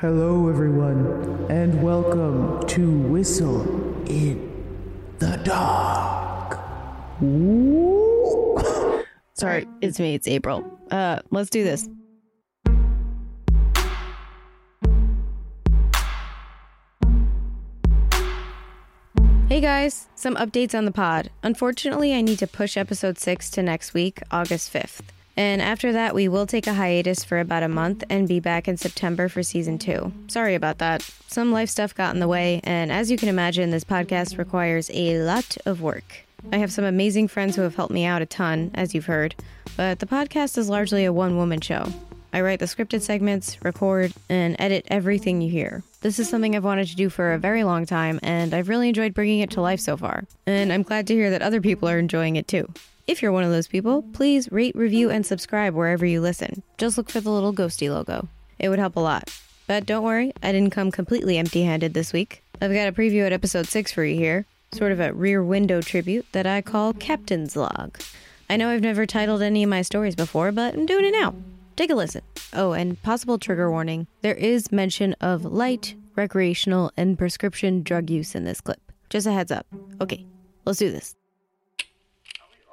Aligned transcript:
Hello, 0.00 0.48
everyone, 0.48 1.46
and 1.50 1.82
welcome 1.82 2.66
to 2.68 2.90
Whistle 2.90 3.60
in 4.08 4.50
the 5.18 5.36
Dark. 5.44 6.58
Ooh. 7.22 8.58
Sorry, 9.34 9.68
it's 9.82 10.00
me. 10.00 10.14
It's 10.14 10.26
April. 10.26 10.64
Uh, 10.90 11.18
let's 11.30 11.50
do 11.50 11.64
this. 11.64 11.86
Hey 19.50 19.60
guys, 19.60 20.08
some 20.14 20.34
updates 20.36 20.74
on 20.74 20.86
the 20.86 20.92
pod. 20.92 21.28
Unfortunately, 21.42 22.14
I 22.14 22.22
need 22.22 22.38
to 22.38 22.46
push 22.46 22.78
episode 22.78 23.18
6 23.18 23.50
to 23.50 23.62
next 23.62 23.92
week, 23.92 24.22
August 24.30 24.72
5th. 24.72 25.02
And 25.40 25.62
after 25.62 25.90
that, 25.94 26.14
we 26.14 26.28
will 26.28 26.46
take 26.46 26.66
a 26.66 26.74
hiatus 26.74 27.24
for 27.24 27.40
about 27.40 27.62
a 27.62 27.68
month 27.68 28.04
and 28.10 28.28
be 28.28 28.40
back 28.40 28.68
in 28.68 28.76
September 28.76 29.26
for 29.26 29.42
season 29.42 29.78
2. 29.78 30.12
Sorry 30.28 30.54
about 30.54 30.76
that. 30.78 31.00
Some 31.28 31.50
life 31.50 31.70
stuff 31.70 31.94
got 31.94 32.12
in 32.12 32.20
the 32.20 32.28
way, 32.28 32.60
and 32.62 32.92
as 32.92 33.10
you 33.10 33.16
can 33.16 33.30
imagine, 33.30 33.70
this 33.70 33.82
podcast 33.82 34.36
requires 34.36 34.90
a 34.92 35.22
lot 35.22 35.56
of 35.64 35.80
work. 35.80 36.26
I 36.52 36.58
have 36.58 36.70
some 36.70 36.84
amazing 36.84 37.28
friends 37.28 37.56
who 37.56 37.62
have 37.62 37.74
helped 37.74 37.94
me 37.94 38.04
out 38.04 38.20
a 38.20 38.26
ton, 38.26 38.70
as 38.74 38.94
you've 38.94 39.06
heard, 39.06 39.34
but 39.78 40.00
the 40.00 40.04
podcast 40.04 40.58
is 40.58 40.68
largely 40.68 41.06
a 41.06 41.12
one 41.12 41.38
woman 41.38 41.62
show. 41.62 41.90
I 42.34 42.42
write 42.42 42.58
the 42.58 42.66
scripted 42.66 43.00
segments, 43.00 43.64
record, 43.64 44.12
and 44.28 44.56
edit 44.58 44.84
everything 44.88 45.40
you 45.40 45.50
hear. 45.50 45.82
This 46.02 46.18
is 46.18 46.28
something 46.28 46.54
I've 46.54 46.64
wanted 46.64 46.88
to 46.88 46.96
do 46.96 47.08
for 47.08 47.32
a 47.32 47.38
very 47.38 47.64
long 47.64 47.86
time, 47.86 48.20
and 48.22 48.52
I've 48.52 48.68
really 48.68 48.88
enjoyed 48.90 49.14
bringing 49.14 49.40
it 49.40 49.52
to 49.52 49.62
life 49.62 49.80
so 49.80 49.96
far. 49.96 50.24
And 50.46 50.70
I'm 50.70 50.82
glad 50.82 51.06
to 51.06 51.14
hear 51.14 51.30
that 51.30 51.40
other 51.40 51.62
people 51.62 51.88
are 51.88 51.98
enjoying 51.98 52.36
it 52.36 52.46
too. 52.46 52.70
If 53.10 53.22
you're 53.22 53.32
one 53.32 53.42
of 53.42 53.50
those 53.50 53.66
people, 53.66 54.02
please 54.02 54.52
rate, 54.52 54.76
review, 54.76 55.10
and 55.10 55.26
subscribe 55.26 55.74
wherever 55.74 56.06
you 56.06 56.20
listen. 56.20 56.62
Just 56.78 56.96
look 56.96 57.10
for 57.10 57.20
the 57.20 57.32
little 57.32 57.52
ghosty 57.52 57.90
logo. 57.92 58.28
It 58.60 58.68
would 58.68 58.78
help 58.78 58.94
a 58.94 59.00
lot. 59.00 59.36
But 59.66 59.84
don't 59.84 60.04
worry, 60.04 60.32
I 60.44 60.52
didn't 60.52 60.70
come 60.70 60.92
completely 60.92 61.36
empty 61.36 61.64
handed 61.64 61.92
this 61.92 62.12
week. 62.12 62.44
I've 62.60 62.72
got 62.72 62.86
a 62.86 62.92
preview 62.92 63.26
at 63.26 63.32
episode 63.32 63.66
6 63.66 63.90
for 63.90 64.04
you 64.04 64.14
here, 64.14 64.46
sort 64.70 64.92
of 64.92 65.00
a 65.00 65.12
rear 65.12 65.42
window 65.42 65.80
tribute 65.80 66.24
that 66.30 66.46
I 66.46 66.62
call 66.62 66.92
Captain's 66.92 67.56
Log. 67.56 67.98
I 68.48 68.56
know 68.56 68.70
I've 68.70 68.80
never 68.80 69.06
titled 69.06 69.42
any 69.42 69.64
of 69.64 69.70
my 69.70 69.82
stories 69.82 70.14
before, 70.14 70.52
but 70.52 70.74
I'm 70.74 70.86
doing 70.86 71.04
it 71.04 71.10
now. 71.10 71.34
Take 71.74 71.90
a 71.90 71.96
listen. 71.96 72.22
Oh, 72.52 72.74
and 72.74 73.02
possible 73.02 73.38
trigger 73.38 73.72
warning 73.72 74.06
there 74.22 74.36
is 74.36 74.70
mention 74.70 75.14
of 75.14 75.44
light, 75.44 75.96
recreational, 76.14 76.92
and 76.96 77.18
prescription 77.18 77.82
drug 77.82 78.08
use 78.08 78.36
in 78.36 78.44
this 78.44 78.60
clip. 78.60 78.80
Just 79.08 79.26
a 79.26 79.32
heads 79.32 79.50
up. 79.50 79.66
Okay, 80.00 80.24
let's 80.64 80.78
do 80.78 80.92
this. 80.92 81.16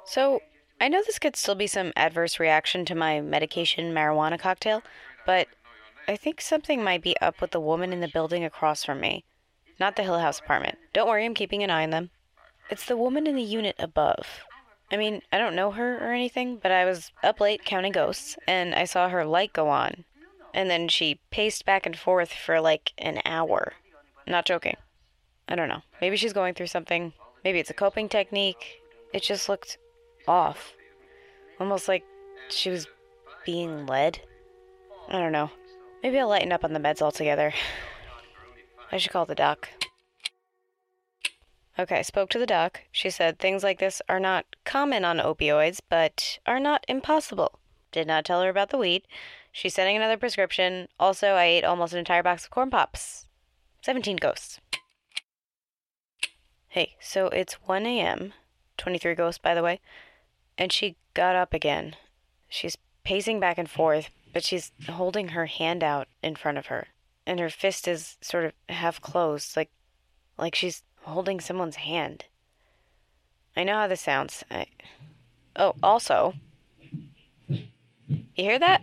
So, 0.08 0.40
I 0.80 0.88
know 0.88 1.02
this 1.04 1.18
could 1.18 1.36
still 1.36 1.54
be 1.54 1.66
some 1.66 1.92
adverse 1.94 2.40
reaction 2.40 2.86
to 2.86 2.94
my 2.94 3.20
medication 3.20 3.92
marijuana 3.92 4.38
cocktail, 4.40 4.82
but 5.26 5.48
I 6.06 6.16
think 6.16 6.40
something 6.40 6.82
might 6.82 7.02
be 7.02 7.14
up 7.18 7.42
with 7.42 7.50
the 7.50 7.60
woman 7.60 7.92
in 7.92 8.00
the 8.00 8.08
building 8.08 8.42
across 8.42 8.84
from 8.84 9.00
me. 9.00 9.26
Not 9.78 9.96
the 9.96 10.04
Hill 10.04 10.18
House 10.18 10.40
apartment. 10.40 10.78
Don't 10.94 11.06
worry, 11.06 11.26
I'm 11.26 11.34
keeping 11.34 11.62
an 11.62 11.68
eye 11.68 11.82
on 11.82 11.90
them. 11.90 12.08
It's 12.70 12.86
the 12.86 12.96
woman 12.96 13.26
in 13.26 13.36
the 13.36 13.42
unit 13.42 13.76
above. 13.78 14.46
I 14.90 14.96
mean, 14.96 15.20
I 15.30 15.36
don't 15.36 15.54
know 15.54 15.72
her 15.72 15.98
or 15.98 16.14
anything, 16.14 16.56
but 16.56 16.72
I 16.72 16.86
was 16.86 17.12
up 17.22 17.38
late 17.38 17.66
counting 17.66 17.92
ghosts, 17.92 18.38
and 18.48 18.74
I 18.74 18.84
saw 18.84 19.10
her 19.10 19.26
light 19.26 19.52
go 19.52 19.68
on. 19.68 20.04
And 20.54 20.70
then 20.70 20.88
she 20.88 21.20
paced 21.30 21.66
back 21.66 21.84
and 21.84 21.98
forth 21.98 22.32
for 22.32 22.62
like 22.62 22.94
an 22.96 23.20
hour. 23.26 23.74
Not 24.26 24.46
joking. 24.46 24.76
I 25.46 25.54
don't 25.54 25.68
know. 25.68 25.82
Maybe 26.00 26.16
she's 26.16 26.32
going 26.32 26.54
through 26.54 26.68
something. 26.68 27.12
Maybe 27.44 27.58
it's 27.58 27.68
a 27.68 27.74
coping 27.74 28.08
technique. 28.08 28.80
It 29.12 29.22
just 29.22 29.50
looked 29.50 29.76
off. 30.28 30.74
Almost 31.58 31.88
like 31.88 32.04
she 32.50 32.70
was 32.70 32.86
being 33.44 33.86
led. 33.86 34.20
I 35.08 35.18
don't 35.18 35.32
know. 35.32 35.50
Maybe 36.02 36.18
I'll 36.18 36.28
lighten 36.28 36.52
up 36.52 36.64
on 36.64 36.72
the 36.72 36.80
meds 36.80 37.02
altogether. 37.02 37.52
I 38.92 38.98
should 38.98 39.12
call 39.12 39.26
the 39.26 39.34
doc. 39.34 39.68
Okay, 41.78 42.02
spoke 42.02 42.28
to 42.30 42.38
the 42.38 42.46
doc. 42.46 42.82
She 42.90 43.08
said 43.08 43.38
things 43.38 43.62
like 43.62 43.78
this 43.78 44.02
are 44.08 44.18
not 44.18 44.46
common 44.64 45.04
on 45.04 45.18
opioids, 45.18 45.80
but 45.88 46.38
are 46.44 46.58
not 46.58 46.84
impossible. 46.88 47.60
Did 47.92 48.06
not 48.06 48.24
tell 48.24 48.42
her 48.42 48.48
about 48.48 48.70
the 48.70 48.78
weed. 48.78 49.04
She's 49.52 49.74
sending 49.74 49.96
another 49.96 50.16
prescription. 50.16 50.88
Also, 50.98 51.28
I 51.28 51.44
ate 51.44 51.64
almost 51.64 51.92
an 51.92 52.00
entire 52.00 52.22
box 52.22 52.44
of 52.44 52.50
corn 52.50 52.70
pops. 52.70 53.26
17 53.82 54.16
ghosts. 54.16 54.60
Hey, 56.68 56.96
so 57.00 57.28
it's 57.28 57.54
1 57.54 57.86
a.m. 57.86 58.34
23 58.76 59.14
ghosts, 59.14 59.38
by 59.38 59.54
the 59.54 59.62
way. 59.62 59.80
And 60.58 60.72
she 60.72 60.96
got 61.14 61.36
up 61.36 61.54
again. 61.54 61.94
She's 62.48 62.76
pacing 63.04 63.40
back 63.40 63.56
and 63.56 63.70
forth, 63.70 64.10
but 64.32 64.44
she's 64.44 64.72
holding 64.88 65.28
her 65.28 65.46
hand 65.46 65.82
out 65.82 66.08
in 66.22 66.34
front 66.34 66.58
of 66.58 66.66
her. 66.66 66.88
And 67.26 67.38
her 67.38 67.48
fist 67.48 67.86
is 67.86 68.18
sort 68.20 68.44
of 68.44 68.52
half 68.68 69.00
closed, 69.00 69.56
like 69.56 69.70
like 70.36 70.54
she's 70.54 70.82
holding 71.02 71.40
someone's 71.40 71.76
hand. 71.76 72.24
I 73.56 73.64
know 73.64 73.74
how 73.74 73.88
this 73.88 74.00
sounds. 74.00 74.44
I... 74.50 74.66
Oh, 75.56 75.74
also, 75.82 76.34
you 77.48 77.64
hear 78.34 78.58
that? 78.58 78.82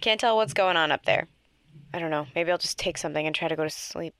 Can't 0.00 0.18
tell 0.18 0.36
what's 0.36 0.54
going 0.54 0.76
on 0.76 0.90
up 0.90 1.04
there. 1.04 1.28
I 1.92 1.98
don't 1.98 2.10
know. 2.10 2.26
Maybe 2.34 2.50
I'll 2.50 2.58
just 2.58 2.78
take 2.78 2.98
something 2.98 3.26
and 3.26 3.34
try 3.34 3.48
to 3.48 3.56
go 3.56 3.64
to 3.64 3.70
sleep. 3.70 4.14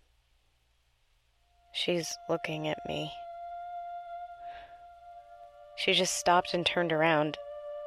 She's 1.72 2.16
looking 2.28 2.68
at 2.68 2.78
me. 2.86 3.10
She 5.86 5.92
just 5.92 6.16
stopped 6.16 6.52
and 6.52 6.66
turned 6.66 6.92
around 6.92 7.38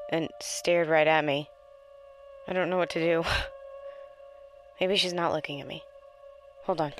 and 0.10 0.30
stared 0.42 0.88
right 0.88 1.06
at 1.06 1.26
me. 1.26 1.50
I 2.48 2.54
don't 2.54 2.70
know 2.70 2.78
what 2.78 2.92
to 2.92 3.00
do. 3.02 3.26
Maybe 4.80 4.96
she's 4.96 5.12
not 5.12 5.34
looking 5.34 5.60
at 5.60 5.68
me. 5.68 5.84
Hold 6.64 6.80
on. 6.80 6.94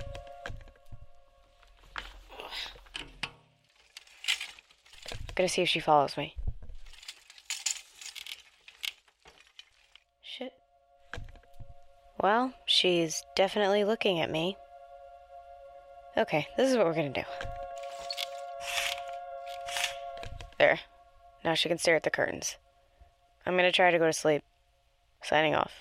I'm 5.08 5.36
gonna 5.36 5.48
see 5.48 5.62
if 5.62 5.70
she 5.70 5.80
follows 5.80 6.18
me. 6.18 6.36
Shit. 10.22 10.52
Well, 12.22 12.54
she's 12.66 13.24
definitely 13.38 13.86
looking 13.86 14.20
at 14.20 14.30
me. 14.30 14.58
Okay, 16.18 16.46
this 16.58 16.70
is 16.70 16.76
what 16.76 16.86
we're 16.86 16.94
gonna 16.94 17.14
do. 17.14 17.24
There. 20.60 20.80
Now 21.44 21.56
she 21.56 21.70
can 21.70 21.78
stare 21.78 21.96
at 21.96 22.04
the 22.04 22.10
curtains. 22.10 22.58
I'm 23.46 23.56
gonna 23.56 23.72
try 23.72 23.90
to 23.90 23.98
go 23.98 24.06
to 24.06 24.14
sleep. 24.14 24.44
Signing 25.24 25.56
off. 25.56 25.72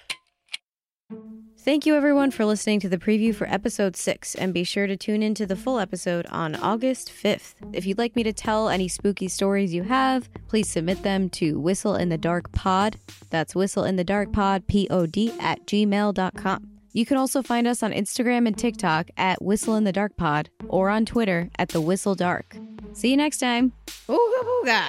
Thank 1.58 1.84
you, 1.84 1.96
everyone, 1.96 2.30
for 2.30 2.44
listening 2.44 2.80
to 2.80 2.88
the 2.88 2.96
preview 2.98 3.34
for 3.34 3.46
episode 3.48 3.96
6, 3.96 4.34
and 4.36 4.54
be 4.54 4.64
sure 4.64 4.86
to 4.86 4.96
tune 4.96 5.22
into 5.22 5.44
the 5.44 5.56
full 5.56 5.78
episode 5.78 6.24
on 6.26 6.54
August 6.54 7.10
5th. 7.10 7.54
If 7.72 7.84
you'd 7.84 7.98
like 7.98 8.16
me 8.16 8.22
to 8.22 8.32
tell 8.32 8.68
any 8.68 8.88
spooky 8.88 9.28
stories 9.28 9.74
you 9.74 9.82
have, 9.82 10.30
please 10.48 10.68
submit 10.68 11.02
them 11.02 11.28
to 11.30 11.58
Whistle 11.58 11.96
in 11.96 12.08
the 12.08 12.16
Dark 12.16 12.52
Pod. 12.52 12.96
That's 13.30 13.54
Whistle 13.54 13.84
in 13.84 13.96
the 13.96 14.04
Dark 14.04 14.32
Pod, 14.32 14.66
P 14.66 14.86
O 14.90 15.06
D, 15.06 15.32
at 15.40 15.66
gmail.com. 15.66 16.68
You 16.92 17.04
can 17.04 17.16
also 17.16 17.42
find 17.42 17.66
us 17.66 17.82
on 17.82 17.92
Instagram 17.92 18.46
and 18.46 18.56
TikTok 18.56 19.10
at 19.16 19.42
Whistle 19.42 19.74
in 19.74 19.84
the 19.84 19.92
Dark 19.92 20.16
Pod, 20.16 20.50
or 20.68 20.88
on 20.88 21.04
Twitter 21.04 21.50
at 21.58 21.68
The 21.68 21.80
Whistle 21.80 22.14
Dark. 22.14 22.56
See 22.98 23.12
you 23.12 23.16
next 23.16 23.38
time. 23.38 23.70
Ooga 24.08 24.42
booga. 24.42 24.84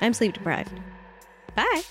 I'm 0.00 0.12
sleep 0.12 0.32
deprived. 0.32 0.72
Bye. 1.54 1.82